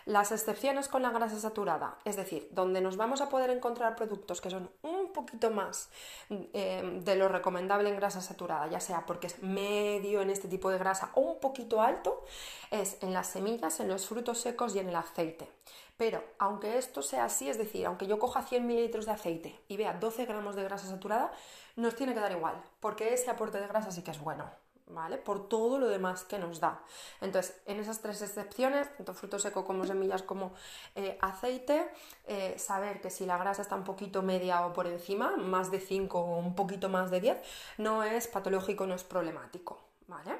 Las 0.06 0.32
excepciones 0.32 0.88
con 0.88 1.02
la 1.02 1.12
grasa 1.12 1.40
saturada, 1.40 1.98
es 2.06 2.16
decir, 2.16 2.48
donde 2.52 2.82
nos 2.82 2.96
vamos 2.96 3.20
a 3.20 3.30
poder 3.30 3.50
encontrar 3.50 3.96
productos 3.96 4.40
que 4.42 4.50
son 4.50 4.72
un 4.82 5.03
poquito 5.14 5.52
más 5.52 5.90
eh, 6.30 7.00
de 7.04 7.16
lo 7.16 7.30
recomendable 7.30 7.90
en 7.90 7.96
grasa 7.96 8.22
saturada, 8.22 8.68
ya 8.68 8.80
sea 8.80 9.06
porque 9.06 9.28
es 9.28 9.42
medio 9.42 10.22
en 10.22 10.30
este 10.30 10.48
tipo 10.48 10.70
de 10.70 10.78
grasa 10.78 11.12
o 11.16 11.22
un 11.22 11.40
poquito 11.40 11.82
alto, 11.82 12.26
es 12.72 12.98
en 13.02 13.14
las 13.14 13.28
semillas, 13.28 13.80
en 13.80 13.88
los 13.88 14.08
frutos 14.08 14.40
secos 14.40 14.76
y 14.76 14.80
en 14.80 14.90
el 14.90 14.96
aceite. 14.96 15.50
Pero 15.98 16.24
aunque 16.40 16.78
esto 16.78 17.02
sea 17.02 17.26
así, 17.26 17.50
es 17.50 17.58
decir, 17.58 17.86
aunque 17.86 18.08
yo 18.08 18.20
coja 18.20 18.42
100 18.42 18.66
mililitros 18.66 19.06
de 19.06 19.12
aceite 19.12 19.60
y 19.68 19.78
vea 19.78 19.94
12 19.94 20.26
gramos 20.26 20.56
de 20.56 20.64
grasa 20.64 20.88
saturada, 20.88 21.32
nos 21.76 21.96
tiene 21.96 22.14
que 22.14 22.20
dar 22.20 22.32
igual, 22.32 22.62
porque 22.80 23.14
ese 23.14 23.30
aporte 23.30 23.60
de 23.60 23.68
grasa 23.68 23.92
sí 23.92 24.02
que 24.02 24.12
es 24.12 24.20
bueno. 24.20 24.63
¿Vale? 24.94 25.18
Por 25.18 25.48
todo 25.50 25.80
lo 25.80 25.88
demás 25.88 26.24
que 26.24 26.38
nos 26.38 26.60
da. 26.60 26.82
Entonces, 27.22 27.62
en 27.66 27.80
esas 27.80 28.02
tres 28.02 28.22
excepciones, 28.22 28.96
tanto 28.96 29.14
fruto 29.14 29.40
seco 29.40 29.66
como 29.66 29.86
semillas 29.86 30.24
como 30.24 30.54
eh, 30.96 31.18
aceite, 31.22 31.90
eh, 32.26 32.56
saber 32.58 33.02
que 33.02 33.10
si 33.10 33.26
la 33.26 33.38
grasa 33.38 33.62
está 33.62 33.76
un 33.76 33.84
poquito 33.84 34.22
media 34.22 34.66
o 34.66 34.74
por 34.74 34.88
encima, 34.88 35.36
más 35.38 35.72
de 35.72 35.80
5 35.80 36.20
o 36.20 36.38
un 36.38 36.56
poquito 36.56 36.90
más 36.90 37.12
de 37.12 37.20
10, 37.22 37.38
no 37.78 38.04
es 38.04 38.28
patológico, 38.28 38.86
no 38.86 38.96
es 38.96 39.04
problemático, 39.04 39.80
¿vale? 40.08 40.40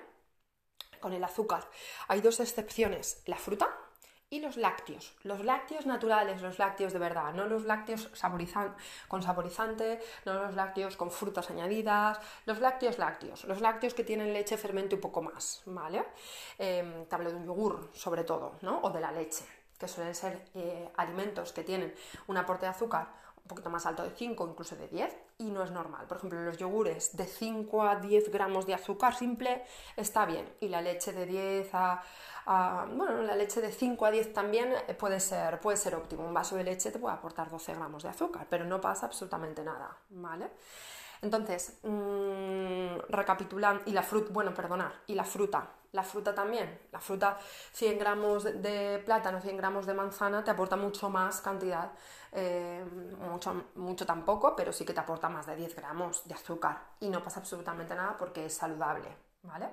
Con 1.00 1.14
el 1.14 1.24
azúcar 1.24 1.68
hay 2.08 2.22
dos 2.22 2.40
excepciones, 2.40 3.22
la 3.26 3.38
fruta, 3.38 3.68
y 4.34 4.40
los 4.40 4.58
lácteos, 4.58 5.14
los 5.22 5.46
lácteos 5.46 5.86
naturales, 5.86 6.42
los 6.42 6.58
lácteos 6.58 6.92
de 6.92 6.98
verdad, 6.98 7.36
no 7.36 7.46
los 7.46 7.66
lácteos 7.66 8.10
con 9.08 9.22
saborizante, 9.22 10.00
no 10.26 10.34
los 10.34 10.56
lácteos 10.56 10.98
con 10.98 11.12
frutas 11.12 11.52
añadidas, 11.52 12.18
los 12.48 12.58
lácteos 12.60 12.98
lácteos, 12.98 13.44
los 13.44 13.62
lácteos 13.62 13.94
que 13.94 14.04
tienen 14.04 14.34
leche 14.34 14.58
fermento 14.58 14.96
un 14.96 15.02
poco 15.04 15.22
más, 15.22 15.62
¿vale? 15.68 16.04
Eh, 16.58 17.06
te 17.08 17.16
hablo 17.16 17.30
de 17.30 17.38
un 17.38 17.46
yogur 17.46 17.92
sobre 17.94 18.24
todo, 18.24 18.56
¿no? 18.62 18.80
O 18.82 18.90
de 18.90 19.02
la 19.02 19.12
leche, 19.12 19.46
que 19.78 19.88
suelen 19.88 20.16
ser 20.16 20.46
eh, 20.56 20.90
alimentos 20.98 21.54
que 21.54 21.64
tienen 21.64 21.94
un 22.26 22.38
aporte 22.38 22.66
de 22.66 22.72
azúcar 22.72 23.10
un 23.44 23.50
poquito 23.50 23.70
más 23.70 23.86
alto 23.86 24.04
de 24.04 24.12
5, 24.12 24.48
incluso 24.48 24.76
de 24.78 24.88
10, 24.88 25.16
y 25.40 25.52
no 25.52 25.64
es 25.64 25.72
normal. 25.72 26.08
Por 26.08 26.18
ejemplo, 26.18 26.42
los 26.42 26.58
yogures 26.58 27.16
de 27.16 27.26
5 27.26 27.84
a 27.84 27.98
10 27.98 28.32
gramos 28.32 28.66
de 28.66 28.74
azúcar 28.74 29.16
simple 29.16 29.66
está 29.98 30.26
bien, 30.26 30.48
y 30.62 30.70
la 30.70 30.82
leche 30.82 31.12
de 31.12 31.26
10 31.26 31.70
a, 31.74 32.02
bueno, 32.46 33.22
la 33.22 33.36
leche 33.36 33.62
de 33.62 33.72
5 33.72 34.06
a 34.06 34.12
10 34.12 34.34
también 34.34 34.74
eh, 34.88 34.94
puede 34.94 35.20
ser, 35.20 35.60
puede 35.60 35.78
ser 35.78 35.96
óptimo. 35.96 36.26
Un 36.26 36.34
vaso 36.34 36.56
de 36.56 36.64
leche 36.64 36.92
te 36.92 37.00
puede 37.00 37.16
aportar 37.16 37.50
12 37.50 37.74
gramos 37.74 38.04
de 38.04 38.10
azúcar, 38.10 38.48
pero 38.50 38.66
no 38.66 38.82
pasa 38.82 39.06
absolutamente 39.06 39.64
nada, 39.64 39.98
¿vale? 40.10 40.52
Entonces, 41.22 41.80
mmm, 41.84 42.98
recapitulando, 43.10 43.84
y 43.86 43.92
la 43.94 44.04
fruta, 44.04 44.28
bueno, 44.32 44.54
perdonar, 44.54 44.94
y 45.08 45.16
la 45.16 45.24
fruta, 45.24 45.70
la 45.94 46.04
fruta 46.04 46.36
también, 46.36 46.80
la 46.92 47.00
fruta 47.00 47.38
100 47.72 47.98
gramos 47.98 48.44
de 48.44 49.02
plátano, 49.06 49.40
100 49.40 49.56
gramos 49.56 49.86
de 49.86 49.94
manzana 49.94 50.44
te 50.44 50.52
aporta 50.52 50.76
mucho 50.76 51.10
más 51.10 51.40
cantidad, 51.40 51.92
eh, 52.32 52.84
mucho, 53.20 53.70
mucho 53.76 54.06
tampoco, 54.06 54.56
pero 54.56 54.74
sí 54.74 54.84
que 54.86 54.94
te 54.94 55.00
aporta 55.00 55.30
más 55.30 55.46
de 55.46 55.56
10 55.56 55.76
gramos 55.76 56.28
de 56.28 56.34
azúcar 56.34 56.82
y 57.00 57.10
no 57.10 57.24
pasa 57.24 57.40
absolutamente 57.40 57.96
nada 57.96 58.18
porque 58.18 58.48
es 58.48 58.56
saludable, 58.56 59.08
¿vale? 59.44 59.70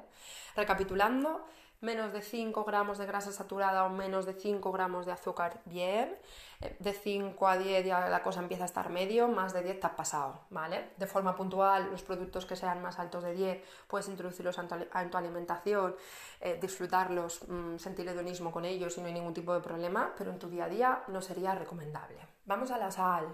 Recapitulando, 0.54 1.46
menos 1.80 2.12
de 2.12 2.20
5 2.20 2.64
gramos 2.64 2.98
de 2.98 3.06
grasa 3.06 3.32
saturada 3.32 3.84
o 3.84 3.90
menos 3.90 4.26
de 4.26 4.34
5 4.34 4.70
gramos 4.70 5.06
de 5.06 5.12
azúcar, 5.12 5.60
bien. 5.64 6.16
Eh, 6.60 6.76
de 6.78 6.92
5 6.92 7.48
a 7.48 7.56
10 7.56 7.86
ya 7.86 8.08
la 8.08 8.22
cosa 8.22 8.40
empieza 8.40 8.64
a 8.64 8.66
estar 8.66 8.90
medio, 8.90 9.28
más 9.28 9.54
de 9.54 9.62
10 9.62 9.80
te 9.80 9.86
has 9.86 9.94
pasado, 9.94 10.40
¿vale? 10.50 10.90
De 10.98 11.06
forma 11.06 11.34
puntual, 11.34 11.90
los 11.90 12.02
productos 12.02 12.44
que 12.44 12.54
sean 12.54 12.82
más 12.82 12.98
altos 12.98 13.24
de 13.24 13.32
10 13.32 13.64
puedes 13.88 14.08
introducirlos 14.08 14.58
en 14.58 15.10
tu, 15.10 15.16
alimentación, 15.16 15.96
eh, 16.40 16.58
disfrutarlos, 16.60 17.48
mm, 17.48 17.78
sentir 17.78 18.06
hedonismo 18.08 18.52
con 18.52 18.64
ellos 18.66 18.96
y 18.98 19.00
no 19.00 19.06
hay 19.06 19.14
ningún 19.14 19.34
tipo 19.34 19.54
de 19.54 19.60
problema, 19.60 20.12
pero 20.18 20.30
en 20.30 20.38
tu 20.38 20.48
día 20.50 20.64
a 20.64 20.68
día 20.68 21.02
no 21.08 21.22
sería 21.22 21.54
recomendable. 21.54 22.18
Vamos 22.44 22.70
a 22.70 22.78
la 22.78 22.90
sal. 22.90 23.26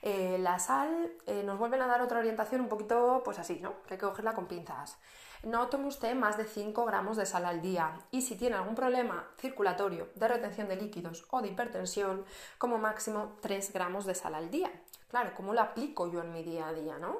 Eh, 0.00 0.36
la 0.38 0.58
sal 0.58 1.12
nos 1.44 1.58
vuelven 1.58 1.80
a 1.80 1.86
dar 1.86 2.02
otra 2.02 2.18
orientación 2.18 2.60
un 2.60 2.68
poquito, 2.68 3.22
pues 3.24 3.38
así, 3.38 3.58
¿no? 3.60 3.82
Que 3.86 3.94
hay 3.94 4.00
que 4.00 4.06
cogerla 4.06 4.34
con 4.34 4.46
pinzas 4.46 4.98
no 5.46 5.68
tome 5.68 5.86
usted 5.86 6.14
más 6.14 6.36
de 6.36 6.44
5 6.44 6.84
gramos 6.84 7.16
de 7.16 7.26
sal 7.26 7.44
al 7.44 7.60
día 7.60 7.98
y 8.10 8.22
si 8.22 8.36
tiene 8.36 8.56
algún 8.56 8.74
problema 8.74 9.28
circulatorio, 9.38 10.08
de 10.14 10.28
retención 10.28 10.68
de 10.68 10.76
líquidos 10.76 11.26
o 11.30 11.42
de 11.42 11.48
hipertensión, 11.48 12.24
como 12.58 12.78
máximo 12.78 13.36
3 13.40 13.72
gramos 13.72 14.06
de 14.06 14.14
sal 14.14 14.34
al 14.34 14.50
día. 14.50 14.70
Claro, 15.08 15.32
¿cómo 15.36 15.54
lo 15.54 15.60
aplico 15.60 16.10
yo 16.10 16.22
en 16.22 16.32
mi 16.32 16.42
día 16.42 16.68
a 16.68 16.72
día? 16.72 16.98
¿no? 16.98 17.18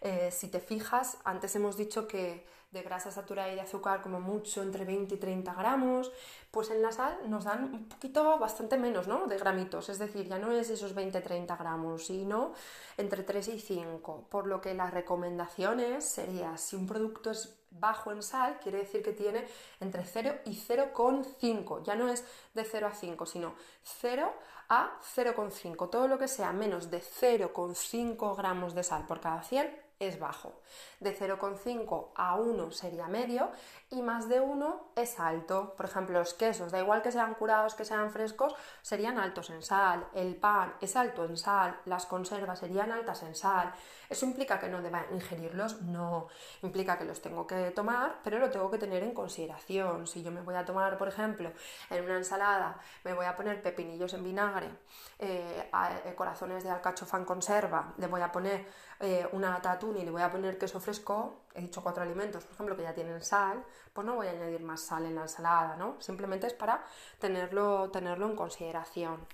Eh, 0.00 0.30
si 0.30 0.48
te 0.48 0.60
fijas, 0.60 1.18
antes 1.24 1.54
hemos 1.56 1.76
dicho 1.76 2.06
que 2.06 2.46
de 2.70 2.82
grasa 2.82 3.10
saturada 3.10 3.50
y 3.50 3.54
de 3.54 3.62
azúcar 3.62 4.02
como 4.02 4.20
mucho 4.20 4.62
entre 4.62 4.84
20 4.84 5.14
y 5.14 5.18
30 5.18 5.54
gramos, 5.54 6.12
pues 6.50 6.70
en 6.70 6.82
la 6.82 6.92
sal 6.92 7.18
nos 7.26 7.44
dan 7.44 7.64
un 7.64 7.88
poquito 7.88 8.38
bastante 8.38 8.76
menos, 8.76 9.08
¿no? 9.08 9.26
De 9.26 9.38
gramitos, 9.38 9.88
es 9.88 9.98
decir, 9.98 10.28
ya 10.28 10.38
no 10.38 10.52
es 10.52 10.68
esos 10.68 10.94
20-30 10.94 11.58
gramos, 11.58 12.06
sino 12.06 12.52
entre 12.98 13.22
3 13.22 13.48
y 13.48 13.60
5, 13.60 14.26
por 14.28 14.46
lo 14.46 14.60
que 14.60 14.74
las 14.74 14.92
recomendaciones 14.92 16.04
sería, 16.04 16.58
si 16.58 16.76
un 16.76 16.86
producto 16.86 17.30
es 17.30 17.57
bajo 17.70 18.12
en 18.12 18.22
sal, 18.22 18.58
quiere 18.60 18.78
decir 18.78 19.02
que 19.02 19.12
tiene 19.12 19.46
entre 19.80 20.04
0 20.04 20.40
y 20.44 20.56
0,5, 20.56 21.82
ya 21.82 21.94
no 21.94 22.08
es 22.08 22.24
de 22.54 22.64
0 22.64 22.86
a 22.86 22.94
5, 22.94 23.26
sino 23.26 23.54
0 23.82 24.32
a 24.68 24.98
0,5, 25.14 25.90
todo 25.90 26.08
lo 26.08 26.18
que 26.18 26.28
sea 26.28 26.52
menos 26.52 26.90
de 26.90 27.00
0,5 27.00 28.36
gramos 28.36 28.74
de 28.74 28.82
sal 28.82 29.06
por 29.06 29.20
cada 29.20 29.42
100 29.42 29.87
es 30.00 30.18
bajo. 30.18 30.60
De 31.00 31.16
0,5 31.16 32.12
a 32.14 32.36
1 32.36 32.70
sería 32.70 33.06
medio 33.08 33.50
y 33.90 34.02
más 34.02 34.28
de 34.28 34.40
1 34.40 34.92
es 34.96 35.18
alto. 35.18 35.74
Por 35.76 35.86
ejemplo, 35.86 36.18
los 36.18 36.34
quesos, 36.34 36.72
da 36.72 36.80
igual 36.80 37.02
que 37.02 37.12
sean 37.12 37.34
curados, 37.34 37.74
que 37.74 37.84
sean 37.84 38.10
frescos, 38.10 38.54
serían 38.82 39.18
altos 39.18 39.50
en 39.50 39.62
sal. 39.62 40.06
El 40.14 40.36
pan 40.36 40.74
es 40.80 40.96
alto 40.96 41.24
en 41.24 41.36
sal. 41.36 41.80
Las 41.84 42.06
conservas 42.06 42.58
serían 42.60 42.92
altas 42.92 43.22
en 43.22 43.34
sal. 43.34 43.72
¿Eso 44.08 44.24
implica 44.24 44.58
que 44.58 44.68
no 44.68 44.80
deba 44.80 45.04
ingerirlos? 45.12 45.82
No. 45.82 46.28
Implica 46.62 46.96
que 46.96 47.04
los 47.04 47.20
tengo 47.20 47.46
que 47.46 47.70
tomar, 47.72 48.20
pero 48.24 48.38
lo 48.38 48.50
tengo 48.50 48.70
que 48.70 48.78
tener 48.78 49.02
en 49.02 49.12
consideración. 49.12 50.06
Si 50.06 50.22
yo 50.22 50.30
me 50.30 50.40
voy 50.40 50.54
a 50.54 50.64
tomar, 50.64 50.96
por 50.96 51.08
ejemplo, 51.08 51.52
en 51.90 52.04
una 52.04 52.16
ensalada, 52.16 52.80
me 53.04 53.12
voy 53.12 53.26
a 53.26 53.36
poner 53.36 53.60
pepinillos 53.62 54.14
en 54.14 54.24
vinagre, 54.24 54.70
eh, 55.18 55.70
eh, 56.04 56.14
corazones 56.14 56.64
de 56.64 56.70
alcachofa 56.70 57.18
en 57.18 57.24
conserva, 57.24 57.92
le 57.98 58.06
voy 58.06 58.22
a 58.22 58.32
poner 58.32 58.66
eh, 59.00 59.28
una 59.32 59.54
y 59.96 60.04
le 60.04 60.10
voy 60.10 60.22
a 60.22 60.30
poner 60.30 60.58
queso 60.58 60.80
fresco, 60.80 61.44
he 61.54 61.60
dicho 61.60 61.82
cuatro 61.82 62.02
alimentos, 62.02 62.44
por 62.44 62.54
ejemplo, 62.54 62.76
que 62.76 62.82
ya 62.82 62.94
tienen 62.94 63.22
sal, 63.22 63.64
pues 63.92 64.06
no 64.06 64.14
voy 64.14 64.26
a 64.26 64.30
añadir 64.30 64.62
más 64.62 64.80
sal 64.80 65.06
en 65.06 65.14
la 65.14 65.22
ensalada, 65.22 65.76
¿no? 65.76 66.00
Simplemente 66.00 66.46
es 66.46 66.54
para 66.54 66.84
tenerlo, 67.18 67.90
tenerlo 67.90 68.26
en 68.26 68.36
consideración. 68.36 69.26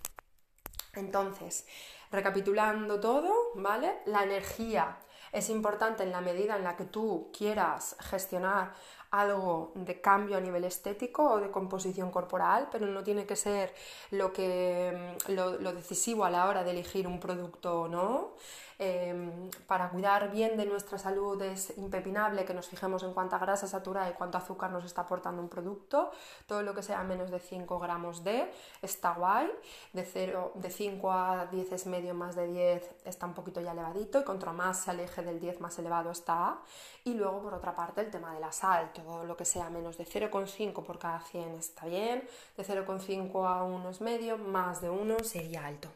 Entonces, 0.95 1.67
recapitulando 2.11 3.01
todo, 3.01 3.33
¿vale? 3.57 4.01
La 4.07 4.23
energía 4.23 4.99
es 5.33 5.51
importante 5.51 6.05
en 6.05 6.13
la 6.13 6.21
medida 6.21 6.57
en 6.57 6.65
la 6.65 6.77
que 6.77 6.85
tú 6.85 7.31
quieras 7.37 7.97
gestionar 8.01 8.73
algo 9.11 9.73
de 9.75 10.01
cambio 10.01 10.37
a 10.37 10.41
nivel 10.41 10.65
estético 10.65 11.23
o 11.31 11.41
de 11.41 11.51
composición 11.51 12.11
corporal, 12.11 12.69
pero 12.71 12.87
no 12.87 13.05
tiene 13.05 13.27
que 13.27 13.37
ser 13.37 13.73
lo, 14.11 14.33
que, 14.33 15.17
lo, 15.29 15.53
lo 15.61 15.73
decisivo 15.73 16.25
a 16.25 16.31
la 16.31 16.49
hora 16.49 16.65
de 16.65 16.73
elegir 16.73 17.07
un 17.07 17.21
producto 17.21 17.83
o 17.83 17.89
no. 17.89 18.35
Em, 18.79 19.51
para 19.67 19.91
cuidar 19.91 20.31
bien 20.31 20.57
de 20.57 20.67
nuestra 20.67 20.99
salud 20.99 21.41
es 21.43 21.77
impepinable 21.79 22.45
que 22.45 22.55
nos 22.55 22.69
fijemos 22.69 23.03
en 23.05 23.13
cuánta 23.13 23.39
grasa 23.39 23.69
saturada 23.69 24.11
y 24.11 24.15
cuánto 24.15 24.39
azúcar 24.39 24.71
nos 24.73 24.85
está 24.85 25.03
aportando 25.03 25.41
un 25.41 25.49
producto. 25.49 26.11
Todo 26.47 26.63
lo 26.63 26.75
que 26.75 26.83
sea 26.83 27.03
menos 27.05 27.31
de 27.31 27.39
5 27.39 27.79
gramos 27.79 28.25
de 28.25 28.51
está 28.83 29.15
guay. 29.15 29.51
De, 29.93 30.05
0, 30.05 30.53
de 30.57 30.71
5 30.71 31.13
a 31.13 31.47
10 31.47 31.73
es 31.73 31.87
medio, 31.87 32.15
más 32.15 32.35
de 32.35 32.47
10 32.47 32.95
está 33.05 33.27
un 33.27 33.35
poquito 33.35 33.61
ya 33.61 33.73
elevadito. 33.73 34.21
Y 34.21 34.25
contra 34.25 34.53
más 34.53 34.81
se 34.83 34.91
aleje 34.91 35.05
eje 35.05 35.23
del 35.23 35.39
10 35.39 35.61
más 35.61 35.79
elevado 35.79 36.11
está. 36.11 36.59
Y 37.05 37.15
luego, 37.15 37.43
por 37.43 37.55
otra 37.55 37.77
parte, 37.77 38.01
el 38.01 38.11
tema 38.11 38.35
de 38.35 38.41
la 38.41 38.53
sal, 38.53 38.93
todo 38.93 39.25
lo 39.25 39.37
que 39.37 39.45
sea 39.45 39.71
menos 39.71 39.97
de 39.99 40.05
0,5 40.05 40.83
por 40.83 40.99
cada 40.99 41.21
100 41.21 41.59
está 41.59 41.87
bien, 41.87 42.27
de 42.57 42.65
0,5 42.65 43.47
a 43.47 43.63
1 43.63 43.91
es 43.91 44.01
medio, 44.01 44.39
más 44.39 44.81
de 44.81 44.91
1 44.91 45.19
sería 45.21 45.67
alto. 45.67 45.89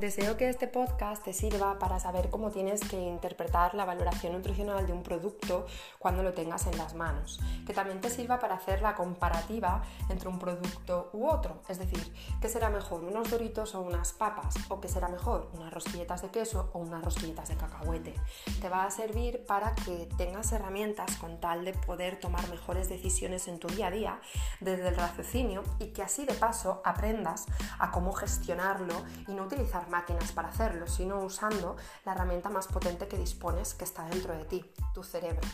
Deseo 0.00 0.38
que 0.38 0.48
este 0.48 0.66
podcast 0.66 1.22
te 1.22 1.34
sirva 1.34 1.78
para 1.78 2.00
saber 2.00 2.30
cómo 2.30 2.50
tienes 2.50 2.80
que 2.80 2.98
interpretar 2.98 3.74
la 3.74 3.84
valoración 3.84 4.32
nutricional 4.32 4.86
de 4.86 4.94
un 4.94 5.02
producto 5.02 5.66
cuando 5.98 6.22
lo 6.22 6.32
tengas 6.32 6.66
en 6.66 6.78
las 6.78 6.94
manos. 6.94 7.38
Que 7.66 7.74
también 7.74 8.00
te 8.00 8.08
sirva 8.08 8.38
para 8.38 8.54
hacer 8.54 8.80
la 8.80 8.94
comparativa 8.94 9.82
entre 10.08 10.30
un 10.30 10.38
producto 10.38 11.10
u 11.12 11.28
otro. 11.28 11.60
Es 11.68 11.78
decir, 11.78 12.14
¿qué 12.40 12.48
será 12.48 12.70
mejor, 12.70 13.04
unos 13.04 13.30
doritos 13.30 13.74
o 13.74 13.82
unas 13.82 14.14
papas? 14.14 14.54
¿O 14.70 14.80
qué 14.80 14.88
será 14.88 15.08
mejor, 15.08 15.50
unas 15.52 15.70
rosquilletas 15.70 16.22
de 16.22 16.30
queso 16.30 16.70
o 16.72 16.78
unas 16.78 17.04
rosquilletas 17.04 17.50
de 17.50 17.56
cacahuete? 17.56 18.14
Te 18.58 18.70
va 18.70 18.86
a 18.86 18.90
servir 18.90 19.44
para 19.44 19.74
que 19.74 20.08
tengas 20.16 20.50
herramientas 20.52 21.14
con 21.16 21.40
tal 21.40 21.66
de 21.66 21.74
poder 21.74 22.18
tomar 22.18 22.48
mejores 22.48 22.88
decisiones 22.88 23.48
en 23.48 23.58
tu 23.58 23.68
día 23.68 23.88
a 23.88 23.90
día 23.90 24.20
desde 24.60 24.88
el 24.88 24.96
raciocinio 24.96 25.62
y 25.78 25.88
que 25.88 26.02
así 26.02 26.24
de 26.24 26.32
paso 26.32 26.80
aprendas 26.86 27.44
a 27.78 27.90
cómo 27.90 28.14
gestionarlo 28.14 28.94
y 29.28 29.34
no 29.34 29.42
utilizar 29.42 29.89
máquinas 29.90 30.32
para 30.32 30.48
hacerlo, 30.48 30.86
sino 30.86 31.20
usando 31.20 31.76
la 32.04 32.12
herramienta 32.12 32.48
más 32.48 32.66
potente 32.66 33.08
que 33.08 33.18
dispones 33.18 33.74
que 33.74 33.84
está 33.84 34.04
dentro 34.06 34.34
de 34.34 34.44
ti, 34.44 34.64
tu 34.94 35.02
cerebro. 35.02 35.46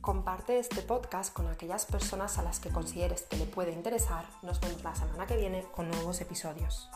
Comparte 0.00 0.58
este 0.58 0.82
podcast 0.82 1.32
con 1.32 1.48
aquellas 1.48 1.84
personas 1.84 2.38
a 2.38 2.42
las 2.42 2.60
que 2.60 2.70
consideres 2.70 3.22
que 3.22 3.36
le 3.36 3.46
puede 3.46 3.72
interesar. 3.72 4.24
Nos 4.42 4.60
vemos 4.60 4.84
la 4.84 4.94
semana 4.94 5.26
que 5.26 5.36
viene 5.36 5.66
con 5.74 5.90
nuevos 5.90 6.20
episodios. 6.20 6.88